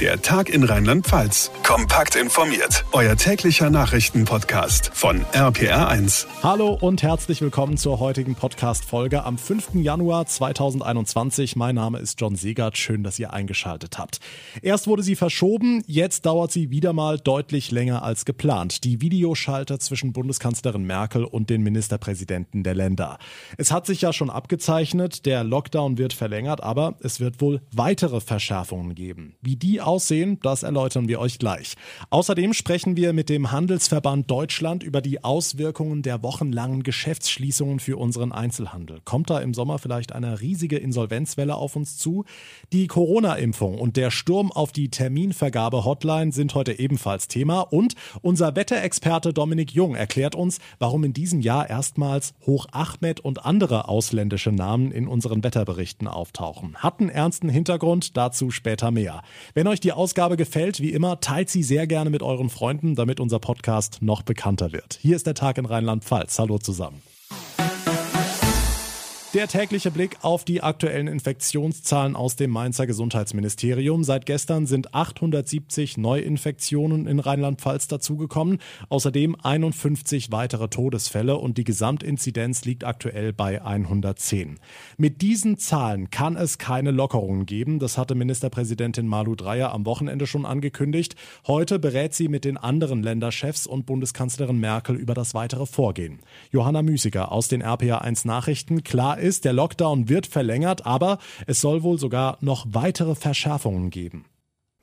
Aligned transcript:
Der 0.00 0.20
Tag 0.20 0.48
in 0.48 0.64
Rheinland-Pfalz. 0.64 1.52
Kompakt 1.62 2.16
informiert. 2.16 2.84
Euer 2.90 3.14
täglicher 3.14 3.70
Nachrichtenpodcast 3.70 4.90
von 4.92 5.24
RPR1. 5.26 6.26
Hallo 6.42 6.76
und 6.80 7.04
herzlich 7.04 7.40
willkommen 7.40 7.76
zur 7.76 8.00
heutigen 8.00 8.34
Podcast-Folge 8.34 9.22
am 9.22 9.38
5. 9.38 9.74
Januar 9.74 10.26
2021. 10.26 11.54
Mein 11.54 11.76
Name 11.76 12.00
ist 12.00 12.20
John 12.20 12.34
Segert. 12.34 12.76
Schön, 12.76 13.04
dass 13.04 13.20
ihr 13.20 13.32
eingeschaltet 13.32 13.96
habt. 13.96 14.18
Erst 14.62 14.88
wurde 14.88 15.04
sie 15.04 15.14
verschoben, 15.14 15.84
jetzt 15.86 16.26
dauert 16.26 16.50
sie 16.50 16.70
wieder 16.70 16.92
mal 16.92 17.16
deutlich 17.16 17.70
länger 17.70 18.02
als 18.02 18.24
geplant. 18.24 18.82
Die 18.82 19.00
Videoschalter 19.00 19.78
zwischen 19.78 20.12
Bundeskanzlerin 20.12 20.82
Merkel 20.82 21.24
und 21.24 21.50
den 21.50 21.62
Ministerpräsidenten 21.62 22.64
der 22.64 22.74
Länder. 22.74 23.18
Es 23.58 23.70
hat 23.70 23.86
sich 23.86 24.00
ja 24.00 24.12
schon 24.12 24.28
abgezeichnet, 24.28 25.24
der 25.24 25.44
Lockdown 25.44 25.98
wird 25.98 26.14
verlängert, 26.14 26.64
aber 26.64 26.96
es 27.00 27.20
wird 27.20 27.40
wohl 27.40 27.60
weitere 27.70 28.20
Verschärfungen 28.20 28.96
geben. 28.96 29.36
Wie 29.40 29.54
die 29.54 29.83
aussehen, 29.84 30.38
das 30.42 30.62
erläutern 30.62 31.08
wir 31.08 31.20
euch 31.20 31.38
gleich. 31.38 31.74
Außerdem 32.10 32.52
sprechen 32.52 32.96
wir 32.96 33.12
mit 33.12 33.28
dem 33.28 33.52
Handelsverband 33.52 34.30
Deutschland 34.30 34.82
über 34.82 35.00
die 35.00 35.22
Auswirkungen 35.22 36.02
der 36.02 36.22
wochenlangen 36.22 36.82
Geschäftsschließungen 36.82 37.80
für 37.80 37.96
unseren 37.96 38.32
Einzelhandel. 38.32 39.00
Kommt 39.04 39.30
da 39.30 39.40
im 39.40 39.54
Sommer 39.54 39.78
vielleicht 39.78 40.12
eine 40.12 40.40
riesige 40.40 40.76
Insolvenzwelle 40.76 41.54
auf 41.54 41.76
uns 41.76 41.98
zu? 41.98 42.24
Die 42.72 42.86
Corona-Impfung 42.86 43.78
und 43.78 43.96
der 43.96 44.10
Sturm 44.10 44.50
auf 44.50 44.72
die 44.72 44.88
Terminvergabe-Hotline 44.88 46.32
sind 46.32 46.54
heute 46.54 46.78
ebenfalls 46.78 47.28
Thema 47.28 47.60
und 47.60 47.94
unser 48.22 48.56
Wetterexperte 48.56 49.32
Dominik 49.32 49.72
Jung 49.72 49.94
erklärt 49.94 50.34
uns, 50.34 50.58
warum 50.78 51.04
in 51.04 51.12
diesem 51.12 51.40
Jahr 51.40 51.68
erstmals 51.68 52.34
Hoch 52.46 52.66
Ahmed 52.72 53.20
und 53.20 53.44
andere 53.44 53.88
ausländische 53.88 54.52
Namen 54.52 54.92
in 54.92 55.06
unseren 55.08 55.44
Wetterberichten 55.44 56.08
auftauchen. 56.08 56.76
Hat 56.76 57.00
einen 57.00 57.10
ernsten 57.10 57.48
Hintergrund, 57.48 58.16
dazu 58.16 58.50
später 58.50 58.90
mehr. 58.90 59.22
Wenn 59.54 59.66
euch 59.66 59.73
euch 59.74 59.80
die 59.80 59.92
Ausgabe 59.92 60.36
gefällt, 60.36 60.80
wie 60.80 60.92
immer, 60.92 61.20
teilt 61.20 61.50
sie 61.50 61.64
sehr 61.64 61.86
gerne 61.88 62.08
mit 62.08 62.22
euren 62.22 62.48
Freunden, 62.48 62.94
damit 62.94 63.18
unser 63.18 63.40
Podcast 63.40 63.98
noch 64.02 64.22
bekannter 64.22 64.72
wird. 64.72 64.98
Hier 65.02 65.16
ist 65.16 65.26
der 65.26 65.34
Tag 65.34 65.58
in 65.58 65.66
Rheinland-Pfalz. 65.66 66.38
Hallo 66.38 66.58
zusammen. 66.58 67.02
Der 69.34 69.48
tägliche 69.48 69.90
Blick 69.90 70.18
auf 70.22 70.44
die 70.44 70.62
aktuellen 70.62 71.08
Infektionszahlen 71.08 72.14
aus 72.14 72.36
dem 72.36 72.52
Mainzer 72.52 72.86
Gesundheitsministerium. 72.86 74.04
Seit 74.04 74.26
gestern 74.26 74.66
sind 74.66 74.94
870 74.94 75.96
Neuinfektionen 75.96 77.08
in 77.08 77.18
Rheinland-Pfalz 77.18 77.88
dazugekommen, 77.88 78.58
außerdem 78.90 79.34
51 79.42 80.30
weitere 80.30 80.68
Todesfälle 80.68 81.36
und 81.36 81.58
die 81.58 81.64
Gesamtinzidenz 81.64 82.64
liegt 82.64 82.84
aktuell 82.84 83.32
bei 83.32 83.60
110. 83.60 84.60
Mit 84.98 85.20
diesen 85.20 85.58
Zahlen 85.58 86.10
kann 86.10 86.36
es 86.36 86.58
keine 86.58 86.92
Lockerungen 86.92 87.44
geben, 87.44 87.80
das 87.80 87.98
hatte 87.98 88.14
Ministerpräsidentin 88.14 89.08
Malu 89.08 89.34
Dreyer 89.34 89.72
am 89.72 89.84
Wochenende 89.84 90.28
schon 90.28 90.46
angekündigt. 90.46 91.16
Heute 91.48 91.80
berät 91.80 92.14
sie 92.14 92.28
mit 92.28 92.44
den 92.44 92.56
anderen 92.56 93.02
Länderchefs 93.02 93.66
und 93.66 93.84
Bundeskanzlerin 93.84 94.60
Merkel 94.60 94.94
über 94.94 95.14
das 95.14 95.34
weitere 95.34 95.66
Vorgehen. 95.66 96.20
Johanna 96.52 96.82
Müßiger 96.82 97.32
aus 97.32 97.48
den 97.48 97.64
RPA1 97.64 98.28
Nachrichten. 98.28 98.84
Klar 98.84 99.23
ist, 99.24 99.44
der 99.44 99.52
Lockdown 99.52 100.08
wird 100.08 100.26
verlängert, 100.26 100.86
aber 100.86 101.18
es 101.46 101.60
soll 101.60 101.82
wohl 101.82 101.98
sogar 101.98 102.38
noch 102.40 102.66
weitere 102.68 103.14
Verschärfungen 103.14 103.90
geben. 103.90 104.26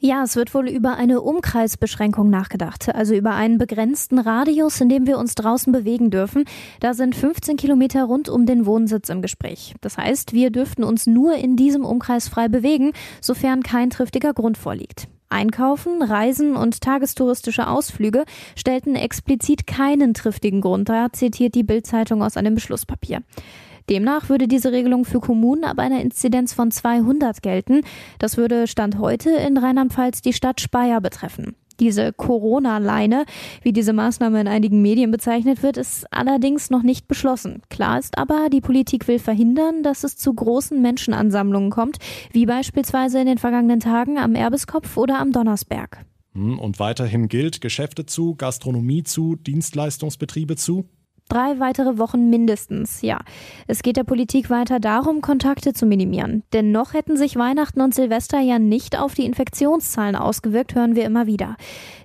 Ja, 0.03 0.23
es 0.23 0.36
wird 0.36 0.56
wohl 0.56 0.67
über 0.67 0.95
eine 0.95 1.22
Umkreisbeschränkung 1.22 2.31
nachgedacht, 2.31 2.89
also 2.95 3.14
über 3.14 3.36
einen 3.36 3.59
begrenzten 3.59 4.17
Radius, 4.17 4.81
in 4.81 4.89
dem 4.89 5.06
wir 5.06 5.19
uns 5.19 5.36
draußen 5.36 5.72
bewegen 5.72 6.09
dürfen. 6.09 6.45
Da 6.80 6.95
sind 6.95 7.14
15 7.14 7.56
Kilometer 7.56 8.06
rund 8.06 8.28
um 8.28 8.47
den 8.47 8.66
Wohnsitz 8.66 9.09
im 9.09 9.22
Gespräch. 9.22 9.75
Das 9.80 10.00
heißt, 10.00 10.34
wir 10.34 10.50
dürften 10.50 10.84
uns 10.84 11.06
nur 11.06 11.36
in 11.36 11.56
diesem 11.56 11.86
Umkreis 11.86 12.30
frei 12.30 12.47
bewegen, 12.47 12.94
sofern 13.22 13.62
kein 13.62 13.92
triftiger 13.92 14.34
Grund 14.34 14.58
vorliegt. 14.58 15.08
Einkaufen, 15.30 16.02
Reisen 16.02 16.56
und 16.56 16.81
tagestouristische 16.81 17.67
Ausflüge 17.67 18.25
stellten 18.56 18.95
explizit 18.95 19.67
keinen 19.67 20.16
triftigen 20.16 20.62
Grund 20.62 20.89
dar, 20.89 21.14
zitiert 21.14 21.53
die 21.53 21.64
Bildzeitung 21.64 22.23
aus 22.23 22.38
einem 22.38 22.56
Beschlusspapier. 22.56 23.22
Demnach 23.90 24.30
würde 24.30 24.47
diese 24.47 24.72
Regelung 24.72 25.06
für 25.06 25.19
Kommunen 25.19 25.64
ab 25.64 25.80
einer 25.80 26.02
Inzidenz 26.02 26.53
von 26.53 26.72
200 26.72 27.42
gelten. 27.42 27.81
Das 28.19 28.38
würde 28.38 28.68
Stand 28.68 29.00
heute 29.00 29.31
in 29.31 29.58
Rheinland-Pfalz 29.58 30.22
die 30.22 30.34
Stadt 30.34 30.62
Speyer 30.62 31.02
betreffen. 31.02 31.56
Diese 31.81 32.14
Corona-Leine, 32.14 33.25
wie 33.64 33.74
diese 33.74 33.92
Maßnahme 33.92 34.40
in 34.40 34.47
einigen 34.47 34.84
Medien 34.84 35.09
bezeichnet 35.09 35.64
wird, 35.64 35.78
ist 35.78 36.06
allerdings 36.14 36.69
noch 36.69 36.84
nicht 36.84 37.08
beschlossen. 37.08 37.64
Klar 37.69 37.97
ist 37.97 38.19
aber, 38.19 38.50
die 38.52 38.62
Politik 38.62 39.08
will 39.08 39.18
verhindern, 39.18 39.81
dass 39.81 40.03
es 40.03 40.16
zu 40.16 40.31
großen 40.31 40.80
Menschenansammlungen 40.80 41.72
kommt, 41.72 41.98
wie 42.31 42.46
beispielsweise 42.46 43.19
in 43.19 43.25
den 43.25 43.40
vergangenen 43.40 43.80
Tagen 43.80 44.19
am 44.19 44.36
Erbeskopf 44.36 44.96
oder 44.96 45.18
am 45.18 45.31
Donnersberg. 45.31 46.06
Hm, 46.34 46.59
und 46.59 46.80
weiterhin 46.80 47.28
gilt 47.28 47.62
Geschäfte 47.62 48.06
zu, 48.06 48.36
Gastronomie 48.36 49.02
zu, 49.02 49.36
Dienstleistungsbetriebe 49.36 50.56
zu? 50.58 50.86
Drei 51.31 51.62
weitere 51.62 51.97
Wochen 51.97 52.30
mindestens, 52.30 53.02
ja. 53.02 53.18
Es 53.66 53.84
geht 53.84 53.96
der 53.96 54.03
Politik 54.03 54.50
weiter 54.50 54.81
darum, 54.81 55.22
Kontakte 55.22 55.72
zu 55.72 55.86
minimieren. 55.86 56.44
Denn 56.52 56.74
noch 56.74 56.94
hätten 56.94 57.16
sich 57.16 57.38
Weihnachten 57.38 57.80
und 57.80 57.96
Silvester 57.96 58.42
ja 58.42 58.59
nicht 58.59 59.00
auf 59.00 59.14
die 59.14 59.24
Infektionszahlen 59.24 60.18
ausgewirkt, 60.18 60.75
hören 60.75 60.94
wir 60.94 61.06
immer 61.06 61.28
wieder. 61.28 61.56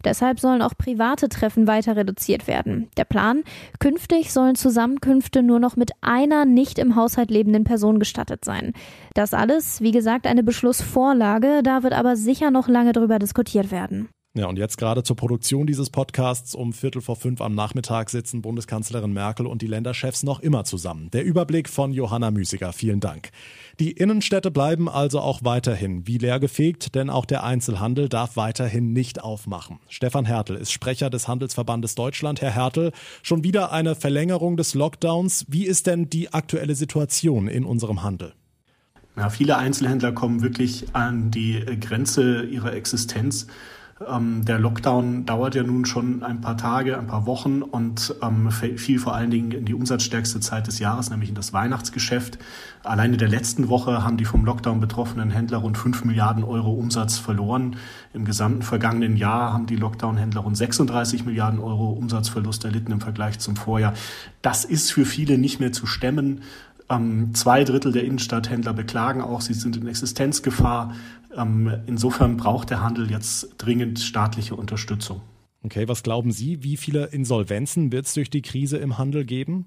Deshalb 0.04 0.38
sollen 0.38 0.62
auch 0.62 0.74
private 0.78 1.28
Treffen 1.28 1.66
weiter 1.66 1.96
reduziert 1.96 2.46
werden. 2.46 2.88
Der 2.96 3.04
Plan, 3.04 3.42
künftig 3.80 4.32
sollen 4.32 4.54
Zusammenkünfte 4.54 5.42
nur 5.42 5.58
noch 5.58 5.74
mit 5.74 5.90
einer 6.02 6.44
nicht 6.44 6.78
im 6.78 6.94
Haushalt 6.94 7.32
lebenden 7.32 7.64
Person 7.64 7.98
gestattet 7.98 8.44
sein. 8.44 8.74
Das 9.14 9.34
alles, 9.34 9.80
wie 9.80 9.90
gesagt, 9.90 10.28
eine 10.28 10.44
Beschlussvorlage, 10.44 11.64
da 11.64 11.82
wird 11.82 11.94
aber 11.94 12.14
sicher 12.14 12.52
noch 12.52 12.68
lange 12.68 12.92
drüber 12.92 13.18
diskutiert 13.18 13.72
werden. 13.72 14.08
Ja, 14.36 14.48
und 14.48 14.58
jetzt 14.58 14.76
gerade 14.76 15.02
zur 15.02 15.16
Produktion 15.16 15.66
dieses 15.66 15.88
Podcasts 15.88 16.54
um 16.54 16.74
Viertel 16.74 17.00
vor 17.00 17.16
fünf 17.16 17.40
am 17.40 17.54
Nachmittag 17.54 18.10
sitzen 18.10 18.42
Bundeskanzlerin 18.42 19.10
Merkel 19.10 19.46
und 19.46 19.62
die 19.62 19.66
Länderchefs 19.66 20.24
noch 20.24 20.40
immer 20.40 20.64
zusammen. 20.64 21.10
Der 21.12 21.24
Überblick 21.24 21.70
von 21.70 21.90
Johanna 21.90 22.30
Müßiger. 22.30 22.74
Vielen 22.74 23.00
Dank. 23.00 23.30
Die 23.80 23.92
Innenstädte 23.92 24.50
bleiben 24.50 24.90
also 24.90 25.20
auch 25.20 25.42
weiterhin 25.42 26.06
wie 26.06 26.18
leer 26.18 26.38
gefegt, 26.38 26.94
denn 26.94 27.08
auch 27.08 27.24
der 27.24 27.44
Einzelhandel 27.44 28.10
darf 28.10 28.36
weiterhin 28.36 28.92
nicht 28.92 29.24
aufmachen. 29.24 29.78
Stefan 29.88 30.26
Hertel 30.26 30.56
ist 30.56 30.70
Sprecher 30.70 31.08
des 31.08 31.28
Handelsverbandes 31.28 31.94
Deutschland. 31.94 32.42
Herr 32.42 32.54
Hertel, 32.54 32.92
schon 33.22 33.42
wieder 33.42 33.72
eine 33.72 33.94
Verlängerung 33.94 34.58
des 34.58 34.74
Lockdowns. 34.74 35.46
Wie 35.48 35.64
ist 35.64 35.86
denn 35.86 36.10
die 36.10 36.34
aktuelle 36.34 36.74
Situation 36.74 37.48
in 37.48 37.64
unserem 37.64 38.02
Handel? 38.02 38.34
Ja, 39.16 39.30
viele 39.30 39.56
Einzelhändler 39.56 40.12
kommen 40.12 40.42
wirklich 40.42 40.94
an 40.94 41.30
die 41.30 41.64
Grenze 41.80 42.42
ihrer 42.42 42.74
Existenz. 42.74 43.46
Ähm, 44.06 44.44
der 44.44 44.58
Lockdown 44.58 45.24
dauert 45.24 45.54
ja 45.54 45.62
nun 45.62 45.86
schon 45.86 46.22
ein 46.22 46.42
paar 46.42 46.58
Tage, 46.58 46.98
ein 46.98 47.06
paar 47.06 47.24
Wochen 47.24 47.62
und 47.62 48.14
ähm, 48.20 48.50
fiel 48.50 48.98
vor 48.98 49.14
allen 49.14 49.30
Dingen 49.30 49.52
in 49.52 49.64
die 49.64 49.72
umsatzstärkste 49.72 50.38
Zeit 50.40 50.66
des 50.66 50.78
Jahres, 50.80 51.08
nämlich 51.08 51.30
in 51.30 51.34
das 51.34 51.54
Weihnachtsgeschäft. 51.54 52.38
Alleine 52.82 53.14
in 53.14 53.18
der 53.18 53.28
letzten 53.28 53.68
Woche 53.68 54.04
haben 54.04 54.18
die 54.18 54.26
vom 54.26 54.44
Lockdown 54.44 54.80
betroffenen 54.80 55.30
Händler 55.30 55.58
rund 55.58 55.78
5 55.78 56.04
Milliarden 56.04 56.44
Euro 56.44 56.72
Umsatz 56.72 57.16
verloren. 57.16 57.76
Im 58.12 58.26
gesamten 58.26 58.60
vergangenen 58.60 59.16
Jahr 59.16 59.54
haben 59.54 59.66
die 59.66 59.76
Lockdown-Händler 59.76 60.42
rund 60.42 60.58
36 60.58 61.24
Milliarden 61.24 61.58
Euro 61.58 61.90
Umsatzverlust 61.92 62.66
erlitten 62.66 62.92
im 62.92 63.00
Vergleich 63.00 63.38
zum 63.38 63.56
Vorjahr. 63.56 63.94
Das 64.42 64.66
ist 64.66 64.92
für 64.92 65.06
viele 65.06 65.38
nicht 65.38 65.58
mehr 65.58 65.72
zu 65.72 65.86
stemmen. 65.86 66.42
Ähm, 66.88 67.34
zwei 67.34 67.64
Drittel 67.64 67.92
der 67.92 68.04
Innenstadthändler 68.04 68.72
beklagen 68.72 69.20
auch, 69.20 69.40
sie 69.40 69.54
sind 69.54 69.76
in 69.76 69.88
Existenzgefahr. 69.88 70.94
Ähm, 71.36 71.72
insofern 71.86 72.36
braucht 72.36 72.70
der 72.70 72.82
Handel 72.82 73.10
jetzt 73.10 73.54
dringend 73.58 74.00
staatliche 74.00 74.54
Unterstützung. 74.54 75.20
Okay, 75.62 75.88
was 75.88 76.02
glauben 76.02 76.30
Sie, 76.30 76.62
wie 76.62 76.76
viele 76.76 77.06
Insolvenzen 77.06 77.90
wird 77.90 78.06
es 78.06 78.14
durch 78.14 78.30
die 78.30 78.42
Krise 78.42 78.76
im 78.76 78.98
Handel 78.98 79.24
geben? 79.24 79.66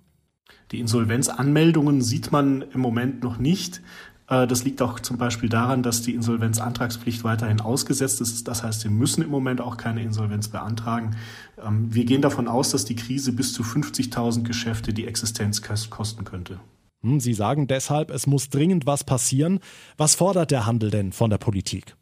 Die 0.72 0.79
Insolvenzanmeldungen 0.79 2.02
sieht 2.02 2.31
man 2.31 2.63
im 2.74 2.79
Moment 2.79 3.22
noch 3.22 3.38
nicht. 3.38 3.81
Äh, 4.29 4.47
das 4.47 4.63
liegt 4.63 4.81
auch 4.81 5.00
zum 5.00 5.18
Beispiel 5.18 5.50
daran, 5.50 5.84
dass 5.84 6.02
die 6.02 6.16
Insolvenzantragspflicht 6.16 7.24
weiterhin 7.24 7.59
ausgesetzt 7.59 8.22
ist. 8.22 8.47
Das 8.47 8.63
heißt, 8.63 8.82
Sie 8.82 8.90
müssen 8.90 9.23
im 9.23 9.29
Moment 9.29 9.59
auch 9.61 9.78
keine 9.78 10.02
Insolvenz 10.02 10.47
beantragen. 10.47 11.17
Ähm, 11.64 11.93
wir 11.93 12.05
gehen 12.05 12.22
davon 12.22 12.47
aus, 12.47 12.72
dass 12.72 12.85
die 12.85 12.96
Krise 12.96 13.34
bis 13.34 13.53
zu 13.53 13.64
50.000 13.64 14.43
Geschäfte 14.43 14.93
die 14.93 15.05
Existenz 15.05 15.61
kosten 15.61 16.23
könnte. 16.23 16.59
Hm, 17.01 17.19
Sie 17.19 17.34
sagen 17.34 17.67
deshalb, 17.67 18.11
es 18.11 18.28
muss 18.28 18.49
dringend 18.49 18.85
was 18.85 19.03
passieren. 19.03 19.59
Was 19.97 20.16
fordert 20.16 20.51
der 20.51 20.66
Handel 20.66 20.91
denn 20.91 21.11
von 21.11 21.29
der 21.29 21.37
Politik? 21.37 21.96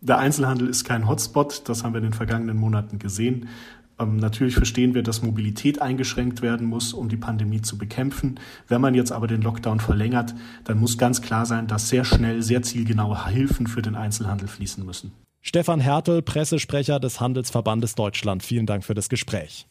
Der 0.00 0.18
Einzelhandel 0.18 0.68
ist 0.68 0.84
kein 0.84 1.08
Hotspot, 1.08 1.62
das 1.66 1.82
haben 1.82 1.94
wir 1.94 1.98
in 1.98 2.04
den 2.04 2.12
vergangenen 2.12 2.58
Monaten 2.58 2.98
gesehen. 2.98 3.48
Ähm, 3.98 4.16
natürlich 4.16 4.54
verstehen 4.54 4.94
wir, 4.94 5.02
dass 5.02 5.22
Mobilität 5.22 5.80
eingeschränkt 5.80 6.42
werden 6.42 6.66
muss, 6.66 6.92
um 6.92 7.08
die 7.08 7.16
Pandemie 7.16 7.62
zu 7.62 7.78
bekämpfen. 7.78 8.40
Wenn 8.68 8.80
man 8.80 8.94
jetzt 8.94 9.12
aber 9.12 9.26
den 9.26 9.40
Lockdown 9.40 9.80
verlängert, 9.80 10.34
dann 10.64 10.78
muss 10.78 10.98
ganz 10.98 11.22
klar 11.22 11.46
sein, 11.46 11.68
dass 11.68 11.88
sehr 11.88 12.04
schnell, 12.04 12.42
sehr 12.42 12.62
zielgenaue 12.62 13.28
Hilfen 13.28 13.66
für 13.66 13.82
den 13.82 13.94
Einzelhandel 13.94 14.48
fließen 14.48 14.84
müssen. 14.84 15.12
Stefan 15.40 15.80
Hertel, 15.80 16.22
Pressesprecher 16.22 16.98
des 16.98 17.20
Handelsverbandes 17.20 17.94
Deutschland. 17.94 18.42
Vielen 18.42 18.66
Dank 18.66 18.84
für 18.84 18.94
das 18.94 19.08
Gespräch. 19.08 19.66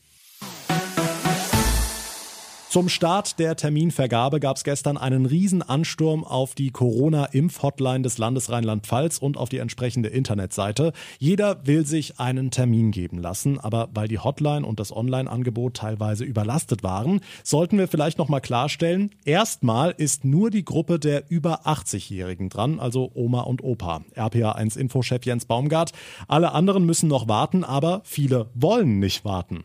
Zum 2.73 2.89
Start 2.89 3.37
der 3.37 3.55
Terminvergabe 3.55 4.39
gab 4.39 4.57
es 4.57 4.63
gestern 4.63 4.97
einen 4.97 5.27
riesen 5.27 5.61
Ansturm 5.61 6.23
auf 6.23 6.55
die 6.55 6.71
Corona-Impf-Hotline 6.71 8.01
des 8.01 8.17
Landes 8.17 8.49
Rheinland-Pfalz 8.49 9.19
und 9.19 9.37
auf 9.37 9.47
die 9.47 9.59
entsprechende 9.59 10.09
Internetseite. 10.09 10.91
Jeder 11.19 11.67
will 11.67 11.85
sich 11.85 12.19
einen 12.19 12.49
Termin 12.49 12.89
geben 12.89 13.19
lassen, 13.19 13.59
aber 13.59 13.89
weil 13.93 14.07
die 14.07 14.17
Hotline 14.17 14.65
und 14.65 14.79
das 14.79 14.91
Online-Angebot 14.91 15.75
teilweise 15.75 16.23
überlastet 16.23 16.81
waren, 16.81 17.21
sollten 17.43 17.77
wir 17.77 17.87
vielleicht 17.87 18.17
noch 18.17 18.27
mal 18.27 18.39
klarstellen, 18.39 19.11
erstmal 19.23 19.91
ist 19.95 20.25
nur 20.25 20.49
die 20.49 20.65
Gruppe 20.65 20.97
der 20.97 21.29
über 21.29 21.67
80-Jährigen 21.67 22.49
dran, 22.49 22.79
also 22.79 23.11
Oma 23.13 23.41
und 23.41 23.63
Opa. 23.63 24.01
RPA1 24.15 24.79
Infochef 24.79 25.23
Jens 25.27 25.45
Baumgart. 25.45 25.91
Alle 26.27 26.53
anderen 26.53 26.87
müssen 26.87 27.07
noch 27.07 27.27
warten, 27.27 27.63
aber 27.63 28.01
viele 28.03 28.49
wollen 28.55 28.97
nicht 28.97 29.25
warten. 29.25 29.63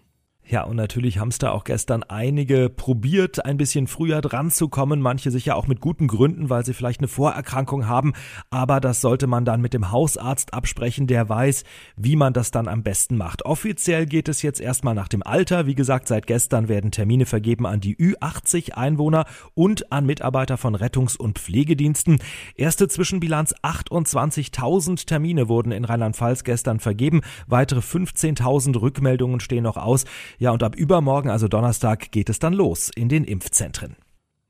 Ja, 0.51 0.63
und 0.63 0.77
natürlich 0.77 1.19
haben 1.19 1.29
es 1.29 1.37
da 1.37 1.51
auch 1.51 1.65
gestern 1.65 2.05
einige 2.05 2.71
probiert, 2.71 3.45
ein 3.45 3.59
bisschen 3.59 3.87
früher 3.87 4.23
dran 4.23 4.51
zu 4.51 4.71
kommen. 4.71 5.03
Manche 5.03 5.31
sicher 5.31 5.57
auch 5.57 5.67
mit 5.67 5.83
guten 5.83 6.09
Gründen, 6.09 6.49
weil 6.49 6.65
sie 6.65 6.73
vielleicht 6.73 7.01
eine 7.01 7.09
Vorerkrankung 7.09 7.87
haben. 7.87 8.15
Aber 8.49 8.81
das 8.81 9.03
sollte 9.03 9.27
man 9.27 9.45
dann 9.45 9.61
mit 9.61 9.75
dem 9.75 9.93
Hausarzt 9.93 10.55
absprechen, 10.55 11.07
der 11.07 11.29
weiß, 11.29 11.65
wie 11.99 12.17
man 12.17 12.33
das 12.33 12.51
dann 12.51 12.67
am 12.67 12.83
besten 12.83 13.19
macht. 13.19 13.45
Offiziell 13.45 14.07
geht 14.07 14.27
es 14.27 14.41
jetzt 14.41 14.59
erstmal 14.59 14.95
nach 14.95 15.09
dem 15.09 15.23
Alter. 15.23 15.67
Wie 15.67 15.75
gesagt, 15.75 16.09
seit 16.09 16.27
gestern 16.27 16.69
werden 16.69 16.93
Termine 16.93 17.27
vergeben 17.27 17.67
an 17.67 17.81
die 17.81 17.97
Ü80 17.97 18.73
Einwohner 18.73 19.27
und 19.53 19.93
an 19.93 20.07
Mitarbeiter 20.07 20.57
von 20.57 20.75
Rettungs- 20.75 21.19
und 21.19 21.39
Pflegediensten. 21.39 22.21
Erste 22.55 22.89
Zwischenbilanz 22.89 23.55
28.000 23.63 25.05
Termine 25.05 25.51
wurden 25.51 25.73
in 25.73 25.85
Rheinland-Pfalz 25.85 26.43
gestern 26.43 26.81
vergeben. 26.81 27.21
Weitere 27.47 27.81
15.000 27.81 28.81
Rückmeldungen 28.81 29.41
stehen 29.41 29.65
noch 29.65 29.77
aus. 29.77 30.07
Ja, 30.39 30.53
und 30.53 30.63
ab 30.63 30.77
übermorgen, 30.77 31.31
also 31.31 31.49
Donnerstag, 31.49 32.13
geht 32.13 32.31
es 32.31 32.39
dann 32.39 32.53
los 32.53 32.91
in 32.95 33.09
den 33.09 33.25
Impfzentren. 33.25 33.97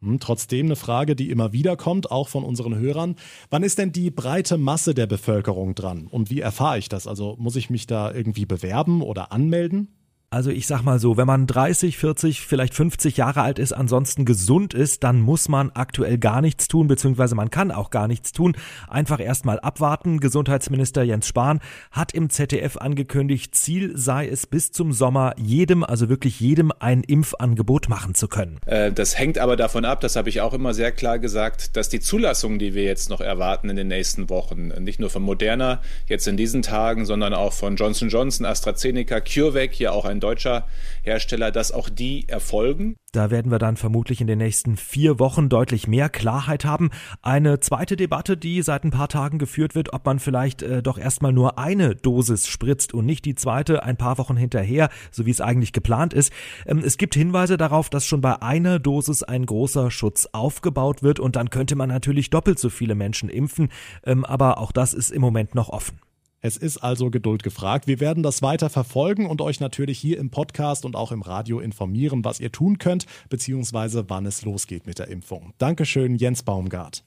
Hm, 0.00 0.20
trotzdem 0.20 0.66
eine 0.66 0.76
Frage, 0.76 1.16
die 1.16 1.30
immer 1.30 1.52
wieder 1.52 1.76
kommt, 1.76 2.10
auch 2.10 2.28
von 2.28 2.44
unseren 2.44 2.76
Hörern. 2.76 3.16
Wann 3.50 3.62
ist 3.62 3.78
denn 3.78 3.90
die 3.90 4.10
breite 4.10 4.58
Masse 4.58 4.94
der 4.94 5.06
Bevölkerung 5.06 5.74
dran? 5.74 6.06
Und 6.06 6.30
wie 6.30 6.40
erfahre 6.40 6.78
ich 6.78 6.88
das? 6.88 7.06
Also 7.06 7.36
muss 7.38 7.56
ich 7.56 7.70
mich 7.70 7.86
da 7.86 8.12
irgendwie 8.12 8.46
bewerben 8.46 9.02
oder 9.02 9.32
anmelden? 9.32 9.97
Also 10.30 10.50
ich 10.50 10.66
sag 10.66 10.82
mal 10.82 10.98
so, 10.98 11.16
wenn 11.16 11.26
man 11.26 11.46
30, 11.46 11.96
40, 11.96 12.42
vielleicht 12.42 12.74
50 12.74 13.16
Jahre 13.16 13.40
alt 13.40 13.58
ist, 13.58 13.72
ansonsten 13.72 14.26
gesund 14.26 14.74
ist, 14.74 15.02
dann 15.02 15.22
muss 15.22 15.48
man 15.48 15.70
aktuell 15.72 16.18
gar 16.18 16.42
nichts 16.42 16.68
tun, 16.68 16.86
beziehungsweise 16.86 17.34
man 17.34 17.48
kann 17.48 17.70
auch 17.70 17.88
gar 17.88 18.08
nichts 18.08 18.32
tun. 18.32 18.54
Einfach 18.88 19.20
erstmal 19.20 19.58
abwarten. 19.58 20.20
Gesundheitsminister 20.20 21.02
Jens 21.02 21.28
Spahn 21.28 21.60
hat 21.92 22.12
im 22.12 22.28
ZDF 22.28 22.76
angekündigt, 22.76 23.54
Ziel 23.54 23.96
sei 23.96 24.28
es 24.28 24.46
bis 24.46 24.70
zum 24.70 24.92
Sommer 24.92 25.32
jedem, 25.38 25.82
also 25.82 26.10
wirklich 26.10 26.40
jedem 26.40 26.72
ein 26.78 27.04
Impfangebot 27.04 27.88
machen 27.88 28.14
zu 28.14 28.28
können. 28.28 28.58
Äh, 28.66 28.92
das 28.92 29.18
hängt 29.18 29.38
aber 29.38 29.56
davon 29.56 29.86
ab, 29.86 30.02
das 30.02 30.14
habe 30.14 30.28
ich 30.28 30.42
auch 30.42 30.52
immer 30.52 30.74
sehr 30.74 30.92
klar 30.92 31.18
gesagt, 31.18 31.74
dass 31.74 31.88
die 31.88 32.00
Zulassung, 32.00 32.58
die 32.58 32.74
wir 32.74 32.84
jetzt 32.84 33.08
noch 33.08 33.22
erwarten 33.22 33.70
in 33.70 33.76
den 33.76 33.88
nächsten 33.88 34.28
Wochen, 34.28 34.68
nicht 34.84 35.00
nur 35.00 35.08
von 35.08 35.22
Moderna 35.22 35.80
jetzt 36.06 36.28
in 36.28 36.36
diesen 36.36 36.60
Tagen, 36.60 37.06
sondern 37.06 37.32
auch 37.32 37.54
von 37.54 37.76
Johnson 37.76 38.10
Johnson, 38.10 38.44
AstraZeneca, 38.44 39.20
CureVac, 39.20 39.72
hier 39.72 39.94
auch 39.94 40.04
ein 40.04 40.17
ein 40.18 40.20
deutscher 40.20 40.66
Hersteller, 41.02 41.50
dass 41.50 41.72
auch 41.72 41.88
die 41.88 42.28
erfolgen. 42.28 42.96
Da 43.12 43.30
werden 43.30 43.50
wir 43.50 43.58
dann 43.58 43.76
vermutlich 43.76 44.20
in 44.20 44.26
den 44.26 44.38
nächsten 44.38 44.76
vier 44.76 45.18
Wochen 45.18 45.48
deutlich 45.48 45.88
mehr 45.88 46.10
Klarheit 46.10 46.66
haben. 46.66 46.90
Eine 47.22 47.58
zweite 47.60 47.96
Debatte, 47.96 48.36
die 48.36 48.60
seit 48.60 48.84
ein 48.84 48.90
paar 48.90 49.08
Tagen 49.08 49.38
geführt 49.38 49.74
wird, 49.74 49.94
ob 49.94 50.04
man 50.04 50.18
vielleicht 50.18 50.62
äh, 50.62 50.82
doch 50.82 50.98
erstmal 50.98 51.32
nur 51.32 51.58
eine 51.58 51.94
Dosis 51.94 52.46
spritzt 52.46 52.92
und 52.92 53.06
nicht 53.06 53.24
die 53.24 53.34
zweite 53.34 53.82
ein 53.82 53.96
paar 53.96 54.18
Wochen 54.18 54.36
hinterher, 54.36 54.90
so 55.10 55.24
wie 55.24 55.30
es 55.30 55.40
eigentlich 55.40 55.72
geplant 55.72 56.12
ist. 56.12 56.32
Ähm, 56.66 56.82
es 56.84 56.98
gibt 56.98 57.14
Hinweise 57.14 57.56
darauf, 57.56 57.88
dass 57.88 58.04
schon 58.04 58.20
bei 58.20 58.42
einer 58.42 58.78
Dosis 58.78 59.22
ein 59.22 59.46
großer 59.46 59.90
Schutz 59.90 60.28
aufgebaut 60.32 61.02
wird 61.02 61.18
und 61.18 61.36
dann 61.36 61.48
könnte 61.48 61.76
man 61.76 61.88
natürlich 61.88 62.28
doppelt 62.28 62.58
so 62.58 62.68
viele 62.68 62.94
Menschen 62.94 63.30
impfen. 63.30 63.68
Ähm, 64.04 64.24
aber 64.26 64.58
auch 64.58 64.72
das 64.72 64.92
ist 64.92 65.10
im 65.10 65.22
Moment 65.22 65.54
noch 65.54 65.70
offen. 65.70 65.98
Es 66.40 66.56
ist 66.56 66.78
also 66.78 67.10
Geduld 67.10 67.42
gefragt. 67.42 67.88
Wir 67.88 67.98
werden 67.98 68.22
das 68.22 68.42
weiter 68.42 68.70
verfolgen 68.70 69.26
und 69.26 69.40
euch 69.40 69.58
natürlich 69.58 69.98
hier 69.98 70.18
im 70.18 70.30
Podcast 70.30 70.84
und 70.84 70.94
auch 70.94 71.10
im 71.10 71.22
Radio 71.22 71.58
informieren, 71.58 72.24
was 72.24 72.38
ihr 72.38 72.52
tun 72.52 72.78
könnt, 72.78 73.06
beziehungsweise 73.28 74.08
wann 74.08 74.24
es 74.24 74.42
losgeht 74.42 74.86
mit 74.86 75.00
der 75.00 75.08
Impfung. 75.08 75.52
Dankeschön, 75.58 76.14
Jens 76.14 76.44
Baumgart. 76.44 77.02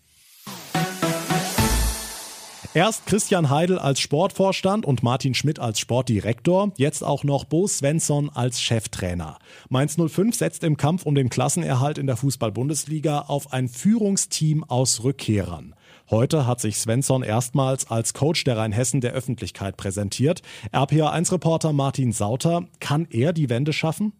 Erst 2.74 3.06
Christian 3.06 3.50
Heidel 3.50 3.80
als 3.80 4.00
Sportvorstand 4.00 4.86
und 4.86 5.04
Martin 5.04 5.33
Schmidt 5.33 5.60
als 5.60 5.80
Sportdirektor, 5.80 6.72
jetzt 6.78 7.04
auch 7.04 7.25
noch 7.25 7.44
Bo 7.44 7.68
Svensson 7.68 8.30
als 8.30 8.62
Cheftrainer. 8.62 9.39
Mainz 9.68 9.98
05 9.98 10.33
setzt 10.36 10.63
im 10.63 10.78
Kampf 10.78 11.06
um 11.06 11.16
den 11.16 11.30
Klassenerhalt 11.30 11.98
in 11.98 12.07
der 12.07 12.16
Fußball-Bundesliga 12.16 13.25
auf 13.28 13.51
ein 13.51 13.68
Führungsteam 13.68 14.63
aus 14.63 15.04
Rückkehrern. 15.04 15.75
Heute 16.11 16.45
hat 16.45 16.59
sich 16.59 16.77
Svensson 16.77 17.23
erstmals 17.23 17.89
als 17.89 18.13
Coach 18.13 18.43
der 18.43 18.57
Rheinhessen 18.57 18.99
der 18.99 19.13
Öffentlichkeit 19.13 19.77
präsentiert. 19.77 20.41
RPA1-Reporter 20.73 21.71
Martin 21.71 22.11
Sauter, 22.11 22.65
kann 22.81 23.07
er 23.09 23.31
die 23.31 23.49
Wende 23.49 23.71
schaffen? 23.71 24.11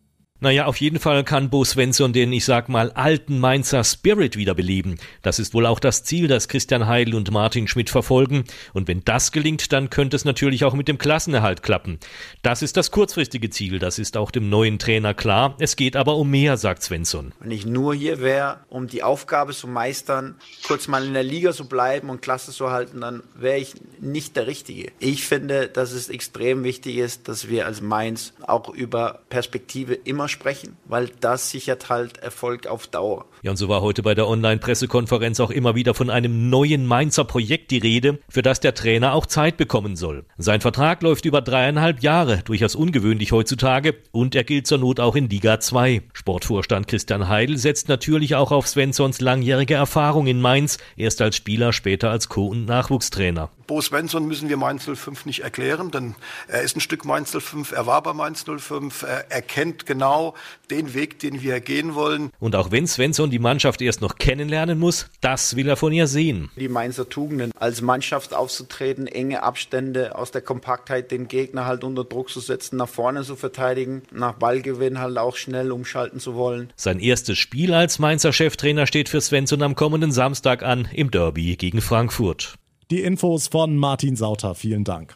Naja, 0.44 0.66
auf 0.66 0.78
jeden 0.78 0.98
Fall 0.98 1.24
kann 1.24 1.52
Bo 1.52 1.64
Svensson 1.64 2.14
den, 2.14 2.34
ich 2.34 2.46
sag 2.46 2.68
mal, 2.68 2.90
alten 2.94 3.38
Mainzer 3.38 3.84
Spirit 3.84 4.36
wiederbeleben. 4.36 4.98
Das 5.22 5.38
ist 5.38 5.54
wohl 5.54 5.68
auch 5.68 5.80
das 5.80 6.04
Ziel, 6.04 6.28
das 6.28 6.48
Christian 6.48 6.88
Heidel 6.88 7.14
und 7.14 7.30
Martin 7.30 7.68
Schmidt 7.68 7.92
verfolgen. 7.92 8.46
Und 8.74 8.88
wenn 8.88 9.04
das 9.06 9.32
gelingt, 9.32 9.72
dann 9.72 9.92
könnte 9.92 10.16
es 10.16 10.26
natürlich 10.26 10.66
auch 10.66 10.74
mit 10.74 10.88
dem 10.88 10.98
Klassenerhalt 10.98 11.62
klappen. 11.62 12.00
Das 12.42 12.64
ist 12.64 12.76
das 12.76 12.90
kurzfristige 12.90 13.52
Ziel, 13.52 13.78
das 13.78 14.00
ist 14.00 14.18
auch 14.18 14.32
dem 14.32 14.50
neuen 14.50 14.80
Trainer 14.80 15.14
klar. 15.14 15.56
Es 15.60 15.76
geht 15.76 15.96
aber 15.96 16.16
um 16.16 16.32
mehr, 16.32 16.58
sagt 16.58 16.82
Svensson. 16.82 17.34
Wenn 17.40 17.52
ich 17.52 17.68
nur 17.68 17.94
hier 17.94 18.20
wäre, 18.20 18.62
um 18.68 18.88
die 18.88 19.04
Aufgabe 19.04 19.54
zu 19.54 19.68
meistern, 19.68 20.34
kurz 20.66 20.88
mal 20.88 21.06
in 21.06 21.14
der 21.14 21.22
Liga 21.22 21.54
zu 21.54 21.70
bleiben 21.70 22.10
und 22.10 22.24
Klasse 22.24 22.52
zu 22.52 22.72
halten, 22.72 23.02
dann 23.02 23.22
wäre 23.36 23.60
ich 23.60 23.76
nicht 24.00 24.36
der 24.36 24.48
Richtige. 24.48 24.92
Ich 24.98 25.24
finde, 25.24 25.68
dass 25.68 25.92
es 25.92 26.10
extrem 26.10 26.64
wichtig 26.64 26.98
ist, 26.98 27.28
dass 27.28 27.48
wir 27.48 27.68
als 27.68 27.82
Mainz 27.82 28.34
auch 28.42 28.70
über 28.70 29.20
Perspektive 29.30 29.94
immer 29.94 30.31
sprechen, 30.32 30.76
weil 30.86 31.10
das 31.20 31.50
sichert 31.50 31.90
halt 31.90 32.18
Erfolg 32.18 32.68
auf 32.68 32.88
Dauer. 32.88 33.26
Ja, 33.44 33.52
und 33.52 33.58
so 33.58 33.70
war 33.70 33.82
heute 33.82 34.04
bei 34.04 34.16
der 34.16 34.28
Online-Pressekonferenz 34.28 35.40
auch 35.40 35.52
immer 35.52 35.76
wieder 35.76 35.94
von 35.94 36.10
einem 36.10 36.50
neuen 36.50 36.86
Mainzer 36.86 37.24
Projekt 37.24 37.72
die 37.72 37.78
Rede, 37.78 38.20
für 38.30 38.42
das 38.42 38.60
der 38.60 38.74
Trainer 38.74 39.14
auch 39.14 39.26
Zeit 39.26 39.58
bekommen 39.58 39.96
soll. 39.96 40.26
Sein 40.38 40.62
Vertrag 40.62 41.02
läuft 41.02 41.26
über 41.26 41.42
dreieinhalb 41.42 42.02
Jahre, 42.02 42.42
durchaus 42.44 42.76
ungewöhnlich 42.76 43.32
heutzutage, 43.32 43.96
und 44.12 44.36
er 44.36 44.44
gilt 44.44 44.68
zur 44.68 44.78
Not 44.78 45.00
auch 45.00 45.16
in 45.16 45.30
Liga 45.30 45.60
2. 45.60 46.02
Sportvorstand 46.14 46.88
Christian 46.88 47.28
Heidel 47.28 47.58
setzt 47.58 47.90
natürlich 47.90 48.36
auch 48.36 48.52
auf 48.52 48.68
Svenssons 48.68 49.22
langjährige 49.22 49.74
Erfahrung 49.74 50.28
in 50.28 50.42
Mainz, 50.42 50.78
erst 50.96 51.22
als 51.22 51.36
Spieler, 51.36 51.74
später 51.74 52.10
als 52.10 52.30
Co- 52.30 52.48
und 52.48 52.66
Nachwuchstrainer. 52.66 53.50
Bo 53.72 53.80
Svensson 53.80 54.28
müssen 54.28 54.50
wir 54.50 54.58
Mainz 54.58 54.84
05 54.84 55.26
nicht 55.26 55.44
erklären, 55.44 55.92
denn 55.92 56.16
er 56.50 56.62
ist 56.62 56.76
ein 56.76 56.82
Stück 56.82 57.06
Mainz 57.06 57.32
05, 57.32 57.72
er 57.72 57.86
war 57.86 58.04
bei 58.04 58.12
Mainz 58.12 58.44
05, 58.44 59.04
er, 59.04 59.32
er 59.32 59.42
kennt 59.42 59.86
genau 59.86 60.21
den 60.70 60.94
Weg, 60.94 61.20
den 61.20 61.42
wir 61.42 61.60
gehen 61.60 61.96
wollen. 61.96 62.32
Und 62.40 62.56
auch 62.56 62.72
wenn 62.72 62.88
Svensson 62.88 63.30
die 63.30 63.40
Mannschaft 63.40 63.82
erst 63.82 64.02
noch 64.02 64.16
kennenlernen 64.16 64.80
muss, 64.80 65.10
das 65.22 65.56
will 65.56 65.68
er 65.68 65.76
von 65.76 65.94
ihr 65.94 66.08
sehen. 66.08 66.50
Die 66.56 66.70
Mainzer 66.70 67.10
Tugenden, 67.10 67.52
als 67.60 67.82
Mannschaft 67.82 68.34
aufzutreten, 68.34 69.08
enge 69.08 69.44
Abstände 69.44 70.16
aus 70.16 70.32
der 70.32 70.42
Kompaktheit, 70.42 71.12
den 71.12 71.28
Gegner 71.28 71.66
halt 71.66 71.84
unter 71.84 72.04
Druck 72.04 72.30
zu 72.30 72.40
setzen, 72.40 72.78
nach 72.78 72.90
vorne 72.90 73.24
zu 73.24 73.36
verteidigen, 73.36 74.04
nach 74.12 74.34
Ballgewinn 74.34 75.00
halt 75.00 75.18
auch 75.18 75.36
schnell 75.36 75.72
umschalten 75.72 76.20
zu 76.20 76.36
wollen. 76.36 76.72
Sein 76.76 77.00
erstes 77.00 77.38
Spiel 77.38 77.74
als 77.74 78.00
Mainzer 78.00 78.34
Cheftrainer 78.34 78.88
steht 78.88 79.10
für 79.10 79.22
Svensson 79.22 79.62
am 79.62 79.76
kommenden 79.76 80.12
Samstag 80.12 80.64
an 80.64 80.88
im 80.94 81.12
Derby 81.12 81.56
gegen 81.56 81.82
Frankfurt. 81.82 82.56
Die 82.90 83.02
Infos 83.02 83.48
von 83.48 83.78
Martin 83.78 84.16
Sauter. 84.16 84.54
Vielen 84.54 84.84
Dank. 84.84 85.16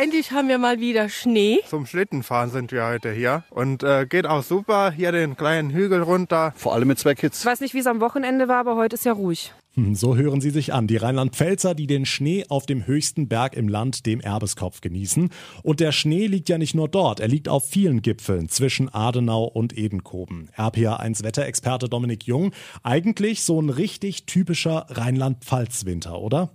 Endlich 0.00 0.32
haben 0.32 0.48
wir 0.48 0.56
mal 0.56 0.80
wieder 0.80 1.10
Schnee. 1.10 1.58
Zum 1.68 1.84
Schlittenfahren 1.84 2.50
sind 2.50 2.72
wir 2.72 2.86
heute 2.86 3.12
hier 3.12 3.44
und 3.50 3.82
äh, 3.82 4.06
geht 4.08 4.24
auch 4.24 4.42
super. 4.42 4.90
Hier 4.92 5.12
den 5.12 5.36
kleinen 5.36 5.68
Hügel 5.68 6.00
runter. 6.00 6.54
Vor 6.56 6.72
allem 6.72 6.88
mit 6.88 6.98
zwei 6.98 7.14
Kids. 7.14 7.40
Ich 7.40 7.44
weiß 7.44 7.60
nicht, 7.60 7.74
wie 7.74 7.80
es 7.80 7.86
am 7.86 8.00
Wochenende 8.00 8.48
war, 8.48 8.60
aber 8.60 8.76
heute 8.76 8.94
ist 8.94 9.04
ja 9.04 9.12
ruhig. 9.12 9.52
Hm, 9.74 9.94
so 9.94 10.16
hören 10.16 10.40
sie 10.40 10.48
sich 10.48 10.72
an, 10.72 10.86
die 10.86 10.96
Rheinland-Pfälzer, 10.96 11.74
die 11.74 11.86
den 11.86 12.06
Schnee 12.06 12.46
auf 12.48 12.64
dem 12.64 12.86
höchsten 12.86 13.28
Berg 13.28 13.54
im 13.54 13.68
Land, 13.68 14.06
dem 14.06 14.22
Erbeskopf, 14.22 14.80
genießen. 14.80 15.28
Und 15.62 15.80
der 15.80 15.92
Schnee 15.92 16.28
liegt 16.28 16.48
ja 16.48 16.56
nicht 16.56 16.74
nur 16.74 16.88
dort, 16.88 17.20
er 17.20 17.28
liegt 17.28 17.50
auf 17.50 17.68
vielen 17.68 18.00
Gipfeln 18.00 18.48
zwischen 18.48 18.88
Adenau 18.88 19.44
und 19.44 19.76
Edenkoben. 19.76 20.48
RPA1 20.56 21.24
Wetterexperte 21.24 21.90
Dominik 21.90 22.26
Jung, 22.26 22.52
eigentlich 22.82 23.42
so 23.42 23.60
ein 23.60 23.68
richtig 23.68 24.24
typischer 24.24 24.86
Rheinland-Pfalz-Winter, 24.88 26.18
oder? 26.18 26.48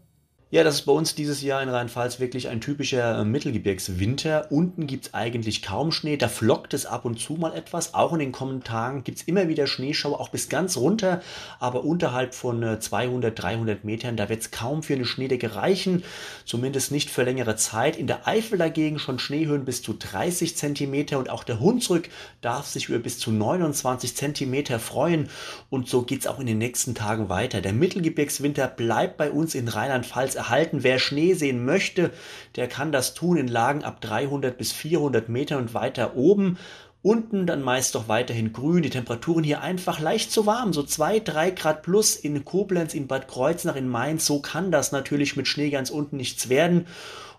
Ja, 0.51 0.63
das 0.63 0.75
ist 0.75 0.81
bei 0.83 0.91
uns 0.91 1.15
dieses 1.15 1.41
Jahr 1.41 1.63
in 1.63 1.69
Rheinland-Pfalz 1.69 2.19
wirklich 2.19 2.49
ein 2.49 2.61
typischer 2.61 3.19
äh, 3.19 3.25
Mittelgebirgswinter. 3.25 4.51
Unten 4.51 4.85
gibt 4.85 5.07
es 5.07 5.13
eigentlich 5.15 5.63
kaum 5.63 5.91
Schnee, 5.91 6.17
da 6.17 6.27
flockt 6.27 6.75
es 6.75 6.85
ab 6.85 7.03
und 7.03 7.19
zu 7.19 7.33
mal 7.33 7.55
etwas. 7.55 7.95
Auch 7.95 8.13
in 8.13 8.19
den 8.19 8.31
kommenden 8.31 8.63
Tagen 8.63 9.03
gibt 9.03 9.17
es 9.17 9.23
immer 9.23 9.47
wieder 9.47 9.65
Schneeschauer, 9.65 10.19
auch 10.19 10.29
bis 10.29 10.47
ganz 10.47 10.77
runter, 10.77 11.23
aber 11.59 11.83
unterhalb 11.83 12.35
von 12.35 12.79
200, 12.79 13.31
äh, 13.31 13.41
300 13.41 13.83
Metern, 13.85 14.17
da 14.17 14.29
wird 14.29 14.41
es 14.41 14.51
kaum 14.51 14.83
für 14.83 14.93
eine 14.93 15.05
Schneedecke 15.05 15.55
reichen, 15.55 16.03
zumindest 16.45 16.91
nicht 16.91 17.09
für 17.09 17.23
längere 17.23 17.55
Zeit. 17.55 17.97
In 17.97 18.05
der 18.05 18.27
Eifel 18.27 18.59
dagegen 18.59 18.99
schon 18.99 19.17
Schneehöhen 19.17 19.65
bis 19.65 19.81
zu 19.81 19.93
30 19.93 20.55
Zentimeter 20.55 21.17
und 21.17 21.31
auch 21.31 21.43
der 21.43 21.59
Hunsrück 21.59 22.07
darf 22.41 22.67
sich 22.67 22.89
über 22.89 22.99
bis 22.99 23.17
zu 23.17 23.31
29 23.31 24.15
Zentimeter 24.15 24.77
freuen 24.77 25.27
und 25.71 25.89
so 25.89 26.03
geht 26.03 26.19
es 26.19 26.27
auch 26.27 26.39
in 26.39 26.45
den 26.45 26.59
nächsten 26.59 26.93
Tagen 26.93 27.29
weiter. 27.29 27.61
Der 27.61 27.73
Mittelgebirgswinter 27.73 28.67
bleibt 28.67 29.17
bei 29.17 29.31
uns 29.31 29.55
in 29.55 29.67
Rheinland-Pfalz 29.67 30.35
erhalten. 30.45 30.83
Wer 30.83 30.99
Schnee 30.99 31.33
sehen 31.33 31.65
möchte, 31.65 32.11
der 32.55 32.67
kann 32.67 32.91
das 32.91 33.13
tun 33.13 33.37
in 33.37 33.47
Lagen 33.47 33.83
ab 33.83 34.01
300 34.01 34.57
bis 34.57 34.71
400 34.71 35.29
Meter 35.29 35.57
und 35.57 35.73
weiter 35.73 36.15
oben. 36.15 36.57
Unten 37.01 37.45
dann 37.45 37.61
meist 37.61 37.93
doch 37.93 38.07
weiterhin 38.07 38.51
grün, 38.51 38.81
die 38.81 38.89
Temperaturen 38.89 39.43
hier 39.43 39.61
einfach 39.61 39.99
leicht 39.99 40.31
zu 40.31 40.47
warm, 40.47 40.73
so 40.73 40.81
2, 40.81 41.19
3 41.19 41.51
Grad 41.51 41.83
plus 41.83 42.15
in 42.15 42.43
Koblenz, 42.45 42.95
in 42.95 43.05
Bad 43.05 43.27
Kreuznach, 43.27 43.75
in 43.75 43.87
Mainz, 43.87 44.25
so 44.25 44.39
kann 44.39 44.71
das 44.71 44.91
natürlich 44.91 45.35
mit 45.35 45.47
Schnee 45.47 45.69
ganz 45.69 45.91
unten 45.91 46.17
nichts 46.17 46.49
werden. 46.49 46.87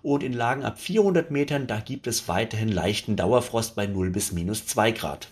Und 0.02 0.22
in 0.22 0.32
Lagen 0.32 0.62
ab 0.62 0.78
400 0.78 1.32
Metern, 1.32 1.66
da 1.66 1.80
gibt 1.80 2.06
es 2.06 2.28
weiterhin 2.28 2.68
leichten 2.68 3.16
Dauerfrost 3.16 3.74
bei 3.74 3.86
0 3.86 4.10
bis 4.10 4.30
minus 4.30 4.66
2 4.66 4.92
Grad. 4.92 5.28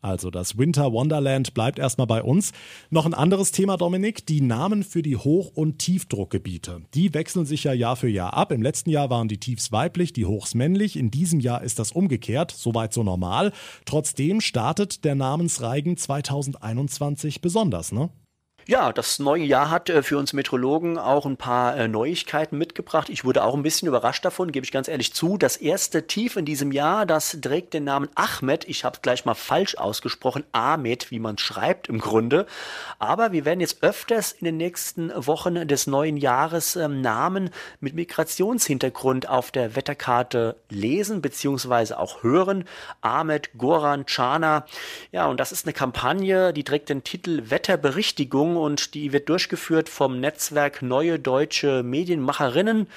Also 0.00 0.30
das 0.30 0.58
Winter 0.58 0.92
Wonderland 0.92 1.54
bleibt 1.54 1.78
erstmal 1.78 2.06
bei 2.06 2.22
uns. 2.22 2.52
Noch 2.90 3.06
ein 3.06 3.14
anderes 3.14 3.52
Thema, 3.52 3.76
Dominik, 3.76 4.26
die 4.26 4.40
Namen 4.40 4.84
für 4.84 5.02
die 5.02 5.16
Hoch- 5.16 5.50
und 5.54 5.78
Tiefdruckgebiete. 5.78 6.82
Die 6.94 7.14
wechseln 7.14 7.46
sich 7.46 7.64
ja 7.64 7.72
Jahr 7.72 7.96
für 7.96 8.08
Jahr 8.08 8.34
ab. 8.34 8.52
Im 8.52 8.62
letzten 8.62 8.90
Jahr 8.90 9.10
waren 9.10 9.28
die 9.28 9.38
Tiefs 9.38 9.72
weiblich, 9.72 10.12
die 10.12 10.26
Hochs 10.26 10.54
männlich. 10.54 10.96
In 10.96 11.10
diesem 11.10 11.40
Jahr 11.40 11.62
ist 11.62 11.78
das 11.78 11.92
umgekehrt, 11.92 12.52
soweit 12.52 12.92
so 12.92 13.02
normal. 13.02 13.52
Trotzdem 13.84 14.40
startet 14.40 15.04
der 15.04 15.14
Namensreigen 15.14 15.96
2021 15.96 17.40
besonders, 17.40 17.92
ne? 17.92 18.10
Ja, 18.70 18.92
das 18.92 19.18
neue 19.18 19.44
Jahr 19.44 19.70
hat 19.70 19.88
äh, 19.88 20.02
für 20.02 20.18
uns 20.18 20.34
Metrologen 20.34 20.98
auch 20.98 21.24
ein 21.24 21.38
paar 21.38 21.74
äh, 21.74 21.88
Neuigkeiten 21.88 22.58
mitgebracht. 22.58 23.08
Ich 23.08 23.24
wurde 23.24 23.42
auch 23.42 23.54
ein 23.54 23.62
bisschen 23.62 23.88
überrascht 23.88 24.26
davon, 24.26 24.52
gebe 24.52 24.62
ich 24.62 24.72
ganz 24.72 24.88
ehrlich 24.88 25.14
zu. 25.14 25.38
Das 25.38 25.56
erste 25.56 26.06
Tief 26.06 26.36
in 26.36 26.44
diesem 26.44 26.70
Jahr, 26.70 27.06
das 27.06 27.38
trägt 27.40 27.72
den 27.72 27.84
Namen 27.84 28.10
Ahmed. 28.14 28.68
Ich 28.68 28.84
habe 28.84 28.96
es 28.96 29.00
gleich 29.00 29.24
mal 29.24 29.32
falsch 29.32 29.78
ausgesprochen. 29.78 30.44
Ahmed, 30.52 31.10
wie 31.10 31.18
man 31.18 31.38
schreibt 31.38 31.88
im 31.88 31.98
Grunde. 31.98 32.44
Aber 32.98 33.32
wir 33.32 33.46
werden 33.46 33.60
jetzt 33.60 33.82
öfters 33.82 34.32
in 34.32 34.44
den 34.44 34.58
nächsten 34.58 35.12
Wochen 35.16 35.66
des 35.66 35.86
neuen 35.86 36.18
Jahres 36.18 36.76
ähm, 36.76 37.00
Namen 37.00 37.48
mit 37.80 37.94
Migrationshintergrund 37.94 39.30
auf 39.30 39.50
der 39.50 39.76
Wetterkarte 39.76 40.56
lesen 40.68 41.22
bzw. 41.22 41.94
auch 41.94 42.22
hören. 42.22 42.66
Ahmed, 43.00 43.56
Goran, 43.56 44.04
Chana. 44.04 44.66
Ja, 45.10 45.24
und 45.24 45.40
das 45.40 45.52
ist 45.52 45.64
eine 45.64 45.72
Kampagne, 45.72 46.52
die 46.52 46.64
trägt 46.64 46.90
den 46.90 47.02
Titel 47.02 47.44
Wetterberichtigung 47.48 48.57
und 48.58 48.94
die 48.94 49.12
wird 49.12 49.28
durchgeführt 49.28 49.88
vom 49.88 50.20
Netzwerk 50.20 50.82
Neue 50.82 51.18
Deutsche 51.18 51.82
Medienmacherinnen 51.82 52.88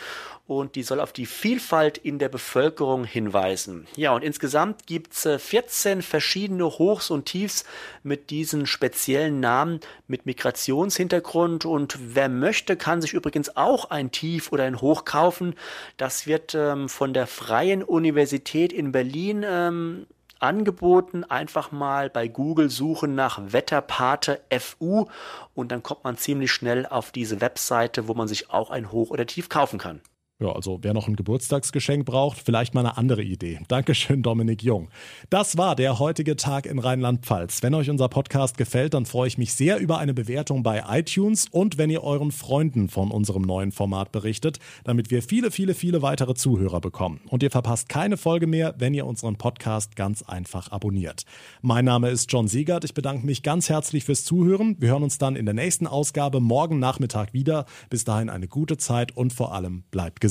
und 0.47 0.75
die 0.75 0.83
soll 0.83 0.99
auf 0.99 1.13
die 1.13 1.25
Vielfalt 1.25 1.97
in 1.97 2.19
der 2.19 2.27
Bevölkerung 2.27 3.05
hinweisen. 3.05 3.87
Ja, 3.95 4.13
und 4.13 4.23
insgesamt 4.23 4.85
gibt's 4.85 5.25
14 5.25 5.99
äh, 5.99 6.01
verschiedene 6.01 6.65
Hochs 6.65 7.09
und 7.09 7.25
Tiefs 7.25 7.63
mit 8.03 8.29
diesen 8.29 8.65
speziellen 8.65 9.39
Namen 9.39 9.79
mit 10.07 10.25
Migrationshintergrund 10.25 11.63
und 11.65 11.97
wer 12.01 12.27
möchte, 12.27 12.75
kann 12.75 13.01
sich 13.01 13.13
übrigens 13.13 13.55
auch 13.55 13.91
ein 13.91 14.11
Tief 14.11 14.51
oder 14.51 14.65
ein 14.65 14.81
Hoch 14.81 15.05
kaufen. 15.05 15.55
Das 15.95 16.27
wird 16.27 16.53
ähm, 16.53 16.89
von 16.89 17.13
der 17.13 17.27
Freien 17.27 17.81
Universität 17.81 18.73
in 18.73 18.91
Berlin 18.91 19.45
ähm, 19.47 20.05
angeboten. 20.41 21.24
Einfach 21.24 21.71
mal 21.71 22.10
bei 22.10 22.27
Google 22.27 22.69
suchen 22.69 23.15
nach 23.15 23.39
Wetterpate 23.53 24.41
FU 24.60 25.05
und 25.53 25.71
dann 25.71 25.83
kommt 25.83 26.03
man 26.03 26.17
ziemlich 26.17 26.51
schnell 26.51 26.86
auf 26.86 27.12
diese 27.12 27.41
Webseite, 27.41 28.07
wo 28.07 28.13
man 28.13 28.27
sich 28.27 28.50
auch 28.50 28.69
ein 28.69 28.91
Hoch 28.91 29.10
oder 29.10 29.25
Tief 29.25 29.50
kaufen 29.50 29.79
kann. 29.79 30.01
Ja, 30.41 30.53
also 30.53 30.79
wer 30.81 30.95
noch 30.95 31.07
ein 31.07 31.15
Geburtstagsgeschenk 31.15 32.03
braucht, 32.03 32.39
vielleicht 32.39 32.74
mal 32.74 32.79
eine 32.79 32.98
andere 32.98 33.21
Idee. 33.21 33.60
Dankeschön, 33.67 34.24
Dominik 34.24 34.63
Jung. 34.63 34.89
Das 35.29 35.55
war 35.55 35.75
der 35.75 36.00
heutige 36.00 36.36
Tag 36.36 36.65
in 36.65 36.79
Rheinland-Pfalz. 36.79 37.62
Wenn 37.62 37.75
euch 37.75 37.91
unser 37.91 38.10
Podcast 38.10 38.57
gefällt, 38.57 38.95
dann 38.95 39.05
freue 39.05 39.27
ich 39.27 39.38
mich 39.38 39.53
sehr 39.53 39.77
über 39.77 40.00
eine 40.00 40.15
Bewertung 40.15 40.63
bei 40.63 40.83
iTunes 40.89 41.45
und 41.51 41.77
wenn 41.77 41.91
ihr 41.91 42.03
euren 42.03 42.31
Freunden 42.31 42.89
von 42.89 43.12
unserem 43.12 43.43
neuen 43.43 43.71
Format 43.71 44.12
berichtet, 44.12 44.57
damit 44.83 45.12
wir 45.12 45.21
viele, 45.21 45.51
viele, 45.51 45.75
viele 45.75 46.01
weitere 46.01 46.33
Zuhörer 46.33 46.81
bekommen. 46.81 47.21
Und 47.29 47.43
ihr 47.43 47.51
verpasst 47.51 47.88
keine 47.88 48.17
Folge 48.17 48.48
mehr, 48.48 48.74
wenn 48.79 48.95
ihr 48.95 49.05
unseren 49.05 49.36
Podcast 49.36 49.95
ganz 49.95 50.24
einfach 50.24 50.71
abonniert. 50.71 51.21
Mein 51.62 51.86
Name 51.86 52.10
ist 52.10 52.31
John 52.31 52.48
Siegert. 52.48 52.83
Ich 52.83 52.95
bedanke 52.95 53.27
mich 53.27 53.43
ganz 53.43 53.69
herzlich 53.69 54.05
fürs 54.05 54.25
Zuhören. 54.25 54.75
Wir 54.79 54.89
hören 54.89 55.03
uns 55.03 55.19
dann 55.19 55.36
in 55.36 55.45
der 55.45 55.53
nächsten 55.53 55.86
Ausgabe 55.86 56.39
morgen 56.39 56.79
Nachmittag 56.79 57.31
wieder. 57.31 57.67
Bis 57.91 58.05
dahin 58.05 58.31
eine 58.31 58.48
gute 58.48 58.77
Zeit 58.77 59.15
und 59.15 59.33
vor 59.33 59.53
allem 59.53 59.83
bleibt 59.91 60.19
gesund 60.19 60.30